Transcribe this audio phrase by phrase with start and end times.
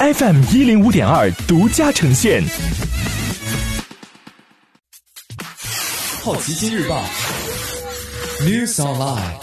[0.00, 2.40] FM 一零五点二独家呈现。
[6.22, 7.02] 好奇心日报
[8.42, 9.40] ，News Online。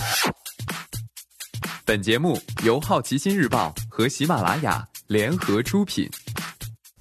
[1.83, 6.09] 本节目由好奇心日报和喜马拉雅联合出品。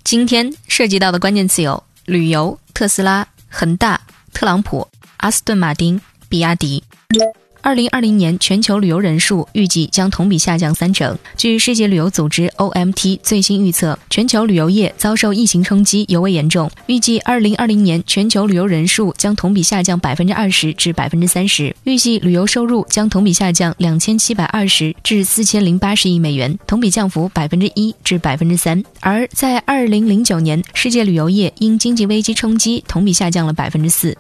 [0.02, 4.00] 今天涉及到的关键词有旅游、特斯拉、恒大、
[4.32, 4.84] 特朗普、
[5.18, 6.82] 阿斯顿马丁、比亚迪。
[7.64, 11.16] 二零二零年全球旅游人数预计将同比下降三成。
[11.34, 28.84] 据世界旅游组织 OMT 最新预测，全球旅游业遭受疫情冲击尤为严重，预计二零二零年全球旅游人数将同比下降百分之二十至百分之三十，预计旅游收入将同比下降两千七百二十至四千零八十亿美元，同比降幅百分之一至百分之三。
[29.00, 34.14] 而在二零零九年，世界旅游业因经济危机冲击，同比下降了百分之四。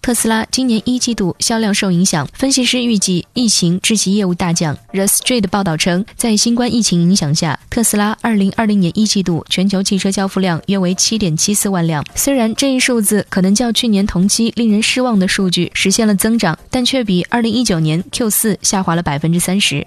[0.00, 4.76] 特斯拉今年一季度销量受影响，分析师预计疫情致其业务大降。
[4.92, 12.04] The Street 报道称，在新冠疫情影响下，特斯拉2020年一季度全球汽车交付量约为7.74万辆。
[12.14, 19.86] 虽然这一数字可能较去年同期令人失望的数据实现了增长，但却比2019年 Q4 下滑了百分之三十。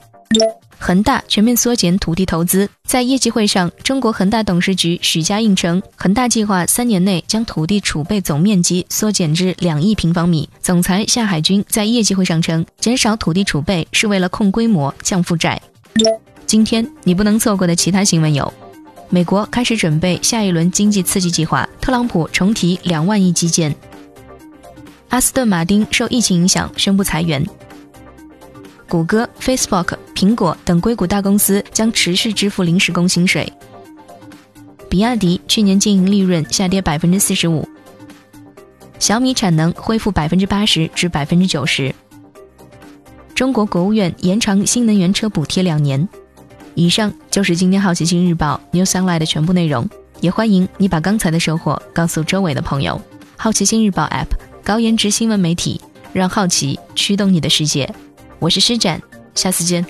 [0.80, 2.70] 恒大全面缩减土地投资。
[2.88, 10.48] 在业绩会上，中国恒大董事局许家印称，恒大计划三年内将土地储备总面积缩减至两亿平方米。
[10.62, 15.62] 总裁夏海军在业绩会上称，减少土地储备是为了控规模、降负债。
[16.46, 18.54] 今天你不能错过的其他新闻有：
[19.10, 23.72] 美国开始准备下一轮经济刺激计划；特朗普重提两万亿基建；
[25.10, 27.44] 阿斯顿马丁受疫情影响宣布裁员。
[28.90, 33.52] 谷歌、Facebook、苹果等硅谷大公司将持续支付临时工薪水。
[34.90, 37.68] 比亚迪去年经营利润下跌百分之四十五。
[39.00, 41.94] 小米产能恢复百分之八十至百分之九十。
[43.36, 46.08] 中国国务院延长新能源车补贴两年。
[46.74, 49.86] 以上就是今天好奇心日报 New Sunlight 的全部内容。
[50.22, 53.02] 也欢迎你把刚才的收获告诉周围的朋友。
[53.36, 54.30] 好奇心日报 App
[54.64, 55.82] 高颜值新闻媒体，
[56.14, 57.94] 让好奇驱动你的世界。
[58.40, 59.02] 我是施展，
[59.36, 59.86] 下次见。